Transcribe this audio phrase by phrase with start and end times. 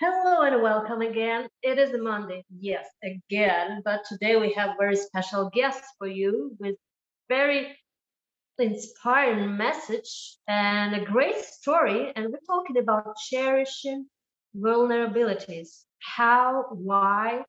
[0.00, 1.48] Hello and welcome again.
[1.60, 6.76] It is Monday, yes, again, but today we have very special guests for you with
[7.28, 7.76] very
[8.60, 12.12] inspiring message and a great story.
[12.14, 14.06] And we're talking about cherishing
[14.56, 15.82] vulnerabilities.
[15.98, 17.42] How, why?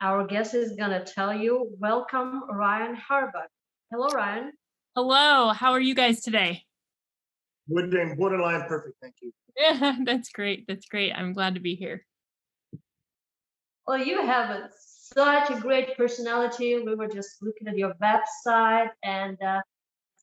[0.00, 1.70] Our guest is gonna tell you.
[1.78, 3.46] Welcome, Ryan Harbach.
[3.92, 4.50] Hello, Ryan.
[4.96, 5.52] Hello.
[5.52, 6.64] How are you guys today?
[7.68, 8.96] We're doing borderline perfect.
[9.00, 9.32] Thank you.
[9.56, 10.66] Yeah, that's great.
[10.66, 11.12] That's great.
[11.12, 12.04] I'm glad to be here.
[13.86, 14.70] Well, you have a,
[15.14, 16.78] such a great personality.
[16.78, 19.62] We were just looking at your website and uh,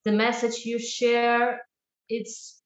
[0.06, 1.62] the message you share.
[2.08, 2.62] It's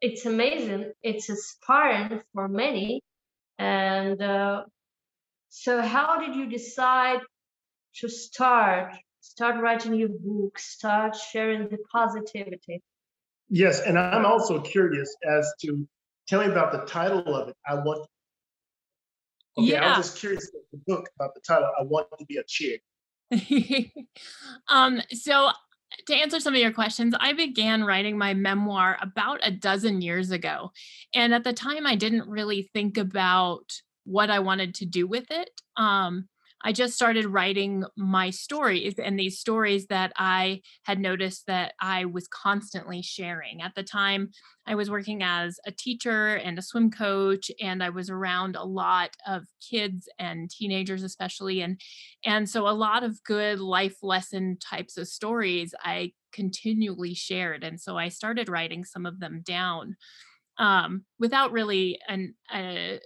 [0.00, 0.92] it's amazing.
[1.02, 3.02] It's inspiring for many.
[3.58, 4.64] And uh,
[5.48, 7.20] so, how did you decide
[7.96, 12.82] to start start writing your book, start sharing the positivity?
[13.48, 15.86] Yes, and I'm also curious as to
[16.26, 17.56] tell me about the title of it.
[17.66, 18.06] I want.
[19.58, 19.94] Okay, Yeah.
[19.94, 21.70] I was just curious about the book about the title.
[21.78, 22.78] I want to be a chair.
[24.68, 25.50] um, so
[26.06, 30.30] to answer some of your questions, I began writing my memoir about a dozen years
[30.30, 30.72] ago.
[31.14, 33.72] And at the time, I didn't really think about
[34.04, 35.50] what I wanted to do with it.
[35.76, 36.28] Um,
[36.66, 42.06] I just started writing my stories and these stories that I had noticed that I
[42.06, 43.62] was constantly sharing.
[43.62, 44.30] At the time,
[44.66, 48.64] I was working as a teacher and a swim coach, and I was around a
[48.64, 51.60] lot of kids and teenagers, especially.
[51.60, 51.80] And
[52.24, 57.62] and so a lot of good life lesson types of stories I continually shared.
[57.62, 59.94] And so I started writing some of them down
[60.58, 62.98] um, without really an, a,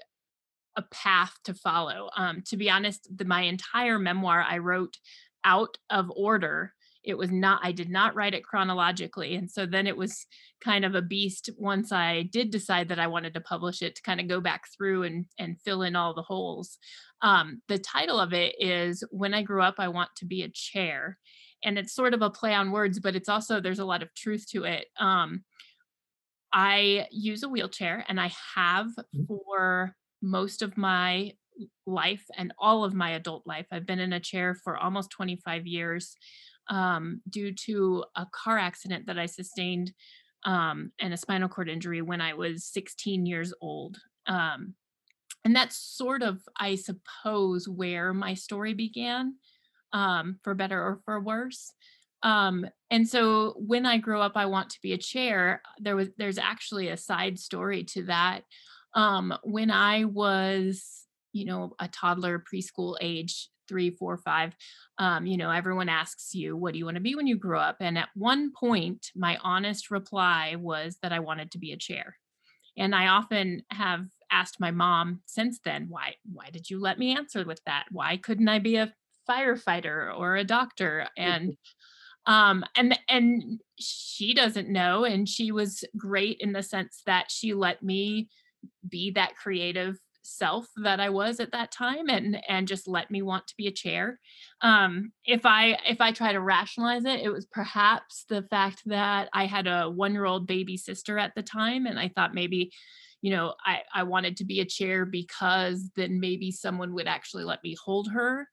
[0.80, 2.00] a path to follow.
[2.16, 4.96] Um, to be honest, the, my entire memoir I wrote
[5.44, 6.72] out of order.
[7.02, 9.34] It was not, I did not write it chronologically.
[9.34, 10.26] And so then it was
[10.62, 14.02] kind of a beast once I did decide that I wanted to publish it to
[14.02, 16.78] kind of go back through and, and fill in all the holes.
[17.22, 20.50] Um, the title of it is When I Grew Up, I Want to Be a
[20.50, 21.18] Chair.
[21.64, 24.14] And it's sort of a play on words, but it's also, there's a lot of
[24.14, 24.86] truth to it.
[24.98, 25.44] Um,
[26.52, 29.26] I use a wheelchair and I have Mhm.
[29.26, 31.32] for most of my
[31.86, 33.66] life and all of my adult life.
[33.70, 36.16] I've been in a chair for almost 25 years
[36.68, 39.92] um, due to a car accident that I sustained
[40.44, 43.98] um, and a spinal cord injury when I was 16 years old.
[44.26, 44.74] Um,
[45.44, 49.36] and that's sort of, I suppose, where my story began,
[49.92, 51.72] um, for better or for worse.
[52.22, 55.62] Um, and so when I grow up, I want to be a chair.
[55.78, 58.42] There was there's actually a side story to that.
[58.94, 64.52] Um, when I was, you know, a toddler, preschool age, three, four, five,
[64.98, 67.60] um, you know, everyone asks you, what do you want to be when you grow
[67.60, 67.76] up?
[67.80, 72.16] And at one point, my honest reply was that I wanted to be a chair.
[72.76, 77.16] And I often have asked my mom since then, why why did you let me
[77.16, 77.86] answer with that?
[77.90, 78.92] Why couldn't I be a
[79.28, 81.06] firefighter or a doctor?
[81.16, 81.56] And
[82.26, 87.54] um and and she doesn't know and she was great in the sense that she
[87.54, 88.28] let me
[88.88, 93.22] be that creative self that I was at that time and and just let me
[93.22, 94.18] want to be a chair.
[94.60, 99.28] Um if I if I try to rationalize it, it was perhaps the fact that
[99.32, 102.70] I had a 1-year-old baby sister at the time and I thought maybe
[103.22, 107.44] you know I I wanted to be a chair because then maybe someone would actually
[107.44, 108.46] let me hold her.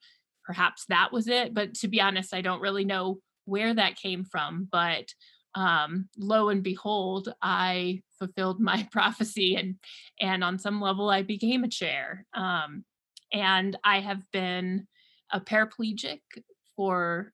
[0.45, 4.23] Perhaps that was it, but to be honest, I don't really know where that came
[4.23, 5.13] from, but
[5.57, 9.75] um, lo and behold, I fulfilled my prophecy, and
[10.21, 12.25] and on some level, I became a chair.
[12.35, 12.85] Um,
[13.33, 14.87] and I have been
[15.33, 16.21] a paraplegic
[16.75, 17.33] for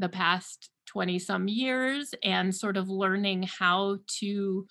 [0.00, 4.66] the past 20 some years and sort of learning how to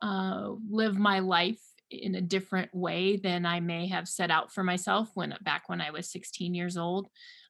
[0.00, 4.62] uh, live my life in a different way than I may have set out for
[4.64, 7.08] myself when back when I was 16 years old.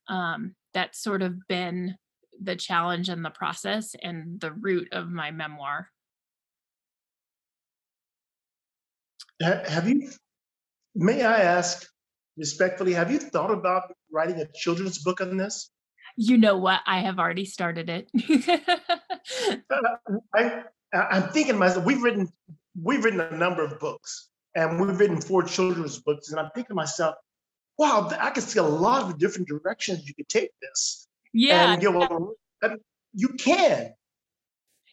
[0.08, 1.96] Um, that's sort of been
[2.40, 5.88] the challenge and the process and the root of my memoir.
[9.40, 10.10] Have you,
[10.94, 11.86] may I ask
[12.36, 15.70] respectfully, have you thought about writing a children's book on this?
[16.16, 16.80] You know what?
[16.86, 18.10] I have already started it.
[19.70, 22.28] Uh, I, I'm thinking myself, we've written,
[22.82, 26.30] we've written a number of books and we've written four children's books.
[26.30, 27.14] And I'm thinking to myself,
[27.78, 31.06] wow, I can see a lot of different directions you could take this.
[31.32, 31.90] Yeah, And you
[33.14, 33.94] you can.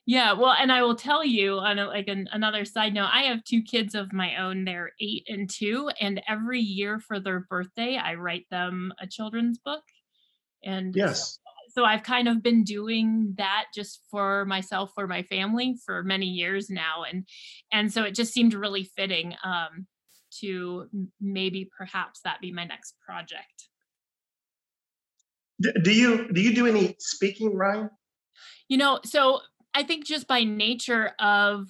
[0.05, 3.23] Yeah, well, and I will tell you on a, like an, another side note, I
[3.23, 4.65] have two kids of my own.
[4.65, 9.59] They're eight and two, and every year for their birthday, I write them a children's
[9.59, 9.83] book.
[10.63, 11.39] And so, Yes.
[11.69, 16.25] so I've kind of been doing that just for myself, for my family, for many
[16.25, 17.27] years now, and
[17.71, 19.35] and so it just seemed really fitting.
[19.43, 19.85] Um,
[20.41, 20.87] to
[21.19, 23.68] maybe perhaps that be my next project.
[25.61, 27.89] Do you do you do any speaking, Ryan?
[28.69, 29.41] You know, so
[29.73, 31.67] I think just by nature of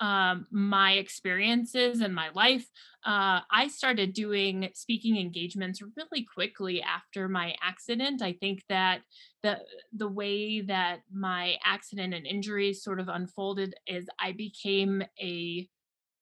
[0.00, 2.66] um, my experiences and my life,
[3.04, 8.22] uh, I started doing speaking engagements really quickly after my accident.
[8.22, 9.02] I think that
[9.42, 9.58] the
[9.92, 15.68] the way that my accident and injuries sort of unfolded is I became a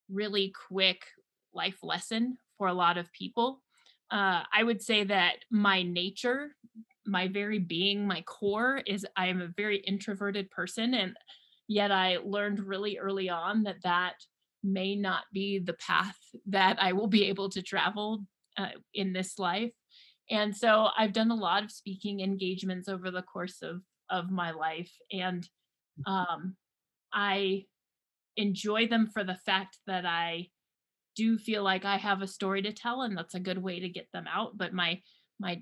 [0.09, 1.05] really quick
[1.53, 3.61] life lesson for a lot of people.
[4.09, 6.55] Uh, I would say that my nature,
[7.07, 11.15] my very being, my core is I am a very introverted person, and
[11.67, 14.15] yet I learned really early on that that
[14.63, 16.17] may not be the path
[16.47, 18.23] that I will be able to travel
[18.57, 19.71] uh, in this life.
[20.29, 24.51] And so I've done a lot of speaking engagements over the course of of my
[24.51, 25.47] life, and
[26.05, 26.55] um,
[27.13, 27.65] I
[28.37, 30.47] enjoy them for the fact that I
[31.15, 33.89] do feel like I have a story to tell, and that's a good way to
[33.89, 34.57] get them out.
[34.57, 35.01] But my
[35.39, 35.61] my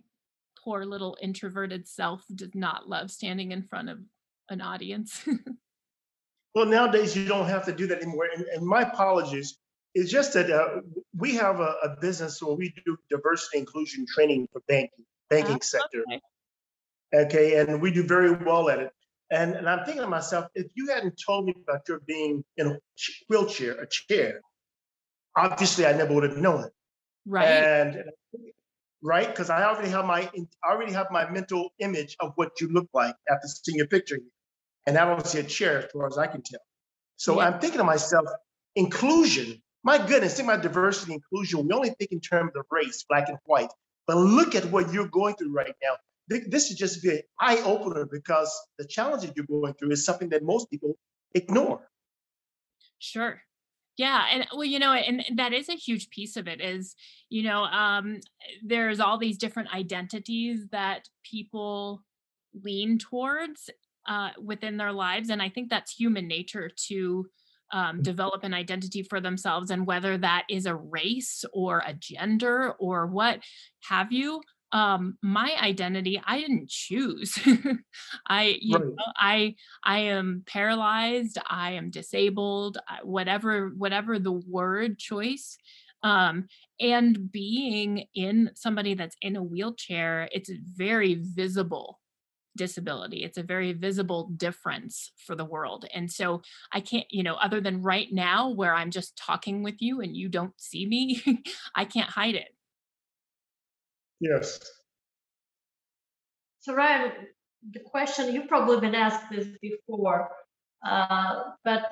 [0.65, 3.99] poor little introverted self does not love standing in front of
[4.49, 5.25] an audience.
[6.55, 8.29] Well, nowadays you don't have to do that anymore.
[8.33, 9.57] And, and my apologies.
[9.93, 10.81] It's just that uh,
[11.15, 15.59] we have a, a, business where we do diversity inclusion training for banking, banking oh,
[15.61, 16.03] sector.
[16.07, 16.21] Okay.
[17.13, 18.91] okay, and we do very well at it.
[19.31, 22.67] And, and I'm thinking to myself, if you hadn't told me about your being in
[22.67, 22.77] a
[23.29, 24.41] wheelchair, a chair,
[25.37, 26.73] obviously I never would have known it.
[27.25, 27.47] Right.
[27.47, 28.03] And
[29.01, 30.29] right, because I already have my
[30.63, 34.19] I already have my mental image of what you look like after seeing your picture
[34.87, 36.59] and I don't see a chair as far as I can tell.
[37.17, 37.47] So yeah.
[37.47, 38.25] I'm thinking to myself,
[38.75, 39.61] inclusion.
[39.83, 41.67] My goodness, think about diversity inclusion.
[41.67, 43.69] We only think in terms of race, black and white.
[44.07, 45.95] But look at what you're going through right now.
[46.27, 50.29] This is just be an eye opener because the challenges you're going through is something
[50.29, 50.97] that most people
[51.35, 51.87] ignore.
[52.97, 53.39] Sure.
[53.97, 56.95] Yeah, and well, you know, and that is a huge piece of it is,
[57.29, 58.19] you know, um,
[58.61, 62.01] there's all these different identities that people
[62.63, 63.69] lean towards
[64.07, 65.29] uh, within their lives.
[65.29, 67.27] And I think that's human nature to
[67.71, 69.71] um, develop an identity for themselves.
[69.71, 73.39] And whether that is a race or a gender or what
[73.89, 74.41] have you,
[74.71, 77.37] um, my identity I didn't choose.
[78.27, 78.85] I, you right.
[78.85, 81.37] know, I, I am paralyzed.
[81.47, 82.77] I am disabled.
[83.03, 85.57] Whatever, whatever the word choice.
[86.03, 86.47] Um,
[86.79, 91.99] and being in somebody that's in a wheelchair, it's a very visible
[92.55, 93.23] disability.
[93.23, 95.85] It's a very visible difference for the world.
[95.93, 96.41] And so
[96.71, 100.15] I can't, you know, other than right now where I'm just talking with you and
[100.15, 101.21] you don't see me,
[101.75, 102.54] I can't hide it.
[104.19, 104.59] Yes.
[106.59, 107.11] So Ryan,
[107.71, 110.29] the question you've probably been asked this before,
[110.85, 111.89] uh, but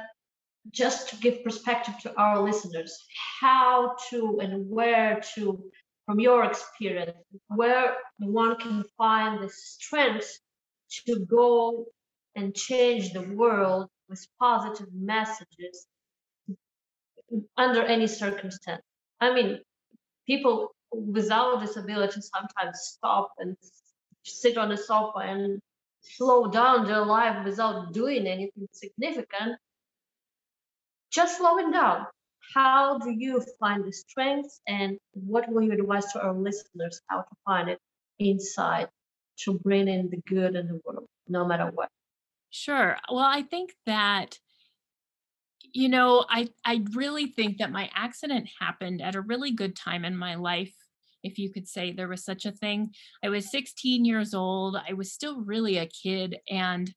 [0.71, 2.97] just to give perspective to our listeners,
[3.41, 5.63] how to and where to,
[6.05, 7.17] from your experience,
[7.47, 10.39] where one can find the strength
[11.07, 11.85] to go
[12.35, 15.87] and change the world with positive messages
[17.57, 18.81] under any circumstance.
[19.19, 19.59] I mean,
[20.27, 23.57] people without disability sometimes stop and
[24.23, 25.59] sit on the sofa and
[26.01, 29.57] slow down their life without doing anything significant.
[31.11, 32.07] Just slowing down.
[32.53, 37.21] How do you find the strength and what will you advise to our listeners how
[37.21, 37.79] to find it
[38.19, 38.89] inside
[39.39, 41.89] to bring in the good in the world, no matter what.
[42.49, 42.97] Sure.
[43.09, 44.37] Well, I think that
[45.75, 50.05] you know, I I really think that my accident happened at a really good time
[50.05, 50.75] in my life
[51.23, 52.93] if you could say there was such a thing.
[53.23, 54.77] I was 16 years old.
[54.77, 56.93] I was still really a kid and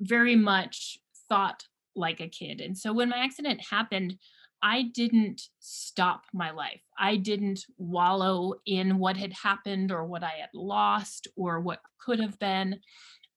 [0.00, 0.98] very much
[1.28, 2.60] thought like a kid.
[2.60, 4.16] And so when my accident happened,
[4.62, 6.82] I didn't stop my life.
[6.98, 12.20] I didn't wallow in what had happened or what I had lost or what could
[12.20, 12.80] have been.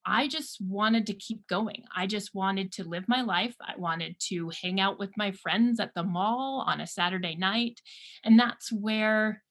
[0.06, 1.84] I just wanted to keep going.
[1.94, 3.56] I just wanted to live my life.
[3.60, 7.80] I wanted to hang out with my friends at the mall on a Saturday night.
[8.22, 9.42] And that's where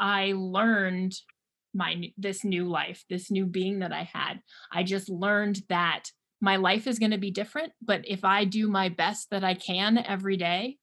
[0.00, 1.14] I learned
[1.72, 4.40] my this new life, this new being that I had.
[4.72, 6.04] I just learned that
[6.40, 9.54] my life is going to be different, but if I do my best that I
[9.54, 10.78] can every day,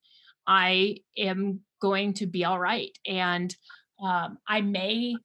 [0.46, 2.92] I am going to be all right.
[3.06, 3.54] And
[4.02, 5.16] um, I may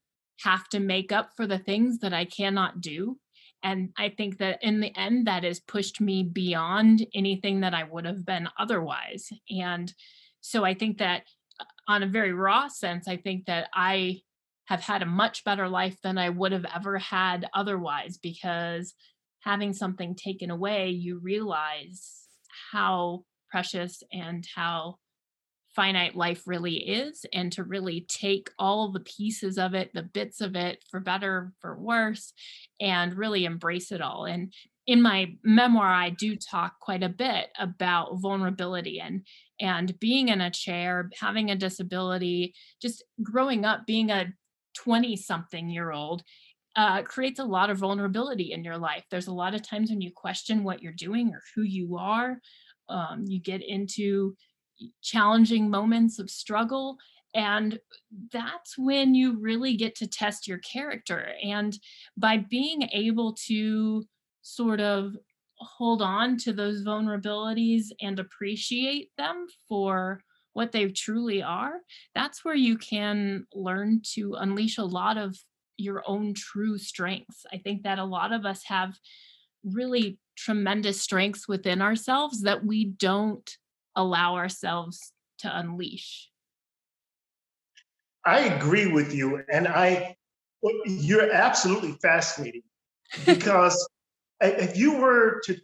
[0.41, 3.19] have to make up for the things that I cannot do.
[3.63, 7.85] And I think that in the end, that has pushed me beyond anything that I
[7.85, 9.29] would have been otherwise.
[9.51, 9.93] And
[10.41, 11.23] so I think that
[11.89, 14.21] on a very raw sense, I think that I
[14.67, 18.95] have had a much better life than I would have ever had otherwise because
[19.41, 22.21] having something taken away, you realize
[22.71, 24.97] how precious and how
[25.75, 30.41] finite life really is and to really take all the pieces of it, the bits
[30.41, 32.33] of it, for better, for worse,
[32.81, 34.27] and really embrace it all.
[34.27, 34.53] And
[34.87, 39.25] in my memoir, I do talk quite a bit about vulnerability and
[39.61, 44.33] and being in a chair, having a disability, just growing up, being a
[44.75, 46.23] 20 something year old
[46.75, 49.05] uh, creates a lot of vulnerability in your life.
[49.11, 52.41] There's a lot of times when you question what you're doing or who you are.
[52.89, 54.35] Um, you get into
[55.03, 56.97] challenging moments of struggle.
[57.35, 57.79] And
[58.33, 61.29] that's when you really get to test your character.
[61.43, 61.79] And
[62.17, 64.05] by being able to
[64.43, 65.17] sort of
[65.59, 70.21] hold on to those vulnerabilities and appreciate them for
[70.53, 71.75] what they truly are,
[72.15, 75.37] that's where you can learn to unleash a lot of
[75.77, 77.47] your own true strengths.
[77.53, 78.99] I think that a lot of us have
[79.65, 83.49] really tremendous strengths within ourselves that we don't
[83.97, 86.29] allow ourselves to unleash.
[88.25, 89.43] I agree with you.
[89.53, 90.17] And I,
[90.85, 92.63] you're absolutely fascinating
[93.27, 93.89] because
[94.43, 95.57] if you were to,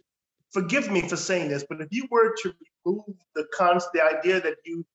[0.51, 2.53] forgive me for saying this, but if you were to
[2.85, 4.85] remove the concept, the idea that you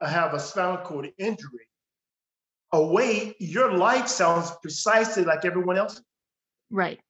[0.00, 1.68] have a spinal cord injury,
[2.72, 6.00] away, your life sounds precisely like everyone else.
[6.70, 7.00] Right.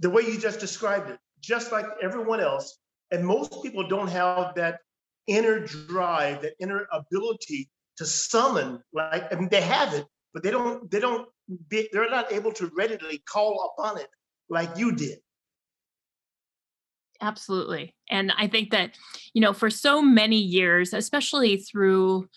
[0.00, 2.78] The way you just described it, just like everyone else.
[3.10, 4.78] And most people don't have that
[5.26, 10.50] inner drive, that inner ability to summon, like, I mean, they have it, but they
[10.50, 11.28] don't, they don't,
[11.68, 14.08] be, they're not able to readily call upon it
[14.52, 15.18] like you did.
[17.20, 17.94] Absolutely.
[18.10, 18.96] And I think that,
[19.32, 22.28] you know, for so many years, especially through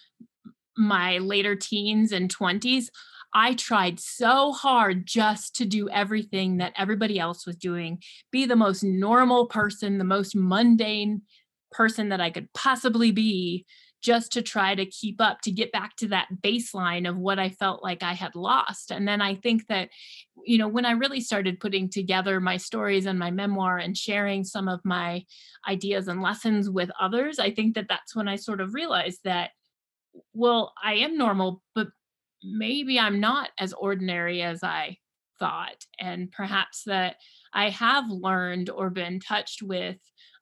[0.78, 2.90] my later teens and 20s,
[3.34, 8.56] I tried so hard just to do everything that everybody else was doing, be the
[8.56, 11.24] most normal person, the most mundane
[11.72, 13.66] person that I could possibly be,
[14.06, 17.50] just to try to keep up, to get back to that baseline of what I
[17.50, 18.92] felt like I had lost.
[18.92, 19.90] And then I think that,
[20.46, 24.44] you know, when I really started putting together my stories and my memoir and sharing
[24.44, 25.26] some of my
[25.68, 29.50] ideas and lessons with others, I think that that's when I sort of realized that
[30.34, 31.88] well, I am normal, but
[32.42, 34.98] maybe I'm not as ordinary as I
[35.40, 35.86] thought.
[36.00, 37.18] And perhaps that
[37.54, 39.98] I have learned or been touched with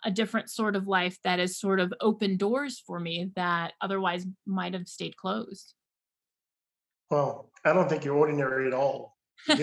[0.06, 4.26] a different sort of life that has sort of opened doors for me that otherwise
[4.46, 5.74] might have stayed closed.
[7.10, 9.18] Well, I don't think you're ordinary at all.
[9.50, 9.56] uh,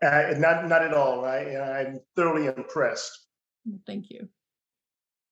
[0.00, 1.24] not not at all.
[1.24, 3.26] I, I'm thoroughly impressed.
[3.86, 4.28] Thank you.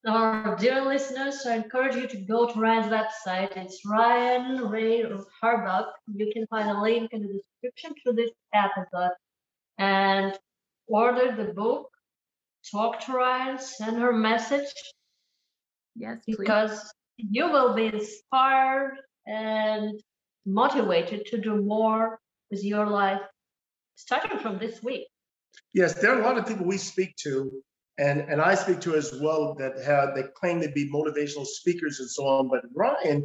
[0.07, 3.57] Our dear listeners, I encourage you to go to Ryan's website.
[3.57, 5.03] It's Ryan Ray
[5.43, 5.87] Harbach.
[6.15, 9.13] You can find a link in the description to this episode
[9.79, 10.39] and
[10.87, 11.89] order the book.
[12.71, 14.69] Talk to Ryan, send her message.
[15.97, 16.37] Yes, please.
[16.37, 19.99] because you will be inspired and
[20.45, 22.19] motivated to do more
[22.51, 23.23] with your life,
[23.95, 25.07] starting from this week.
[25.73, 27.51] Yes, there are a lot of people we speak to
[27.99, 32.01] and and I speak to as well that have they claim to be motivational speakers
[32.01, 32.49] and so on.
[32.49, 33.25] But Ryan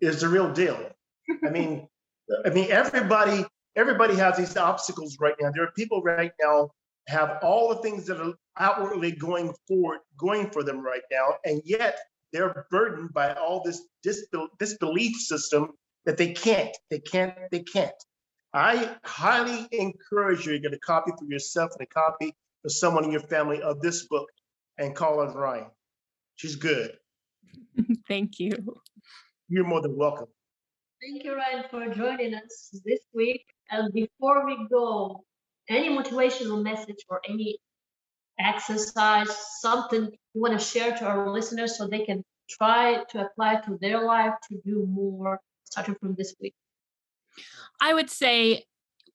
[0.00, 0.90] is the real deal.
[1.46, 1.88] I mean,
[2.44, 3.44] I mean everybody
[3.76, 5.50] everybody has these obstacles right now.
[5.52, 6.70] There are people right now
[7.06, 11.62] have all the things that are outwardly going forward going for them right now, and
[11.64, 11.98] yet
[12.32, 14.26] they're burdened by all this dis,
[14.58, 15.72] this belief system
[16.04, 17.92] that they can't, they can't, they can't.
[18.52, 23.04] I highly encourage you to get a copy for yourself and a copy for someone
[23.04, 24.28] in your family of this book
[24.78, 25.66] and call her Ryan.
[26.36, 26.92] She's good.
[28.08, 28.52] Thank you.
[29.48, 30.28] You're more than welcome.
[31.00, 33.44] Thank you, Ryan, for joining us this week.
[33.70, 35.24] And before we go,
[35.68, 37.58] any motivational message or any
[38.40, 39.28] exercise,
[39.60, 43.78] something you want to share to our listeners so they can try to apply to
[43.80, 46.54] their life to do more starting from this week?
[47.80, 48.64] I would say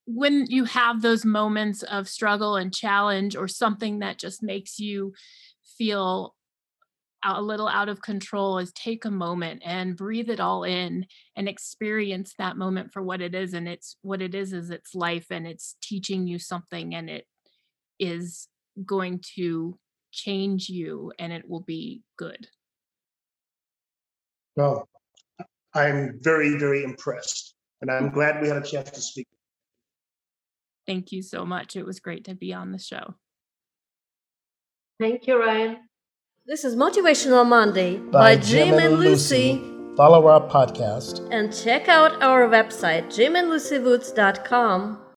[0.06, 5.14] when you have those moments of struggle and challenge or something that just makes you
[5.78, 6.36] feel
[7.26, 11.06] a little out of control is take a moment and breathe it all in
[11.38, 14.94] and experience that moment for what it is and it's what it is is it's
[14.94, 17.26] life and it's teaching you something and it
[17.98, 18.50] is
[18.86, 19.80] going to
[20.12, 22.48] change you and it will be good.
[24.58, 24.90] Well
[25.76, 28.14] i'm very very impressed and i'm mm-hmm.
[28.14, 29.28] glad we had a chance to speak
[30.86, 31.76] Thank you so much.
[31.76, 33.16] It was great to be on the show.
[35.00, 35.78] Thank you, Ryan.
[36.46, 39.54] This is Motivational Monday by, by Jim, Jim, and Lucy.
[39.54, 39.96] Lucy.
[39.96, 45.03] Follow our podcast and check out our website, jimandlucywoods.com